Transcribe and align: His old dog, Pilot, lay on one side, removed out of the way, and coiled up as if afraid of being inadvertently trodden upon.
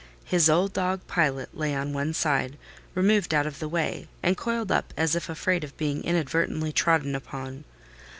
His 0.25 0.49
old 0.49 0.73
dog, 0.73 1.05
Pilot, 1.05 1.55
lay 1.55 1.75
on 1.75 1.93
one 1.93 2.15
side, 2.15 2.57
removed 2.95 3.35
out 3.35 3.45
of 3.45 3.59
the 3.59 3.67
way, 3.69 4.07
and 4.23 4.35
coiled 4.35 4.71
up 4.71 4.95
as 4.97 5.13
if 5.13 5.29
afraid 5.29 5.63
of 5.63 5.77
being 5.77 6.03
inadvertently 6.03 6.71
trodden 6.71 7.13
upon. 7.13 7.65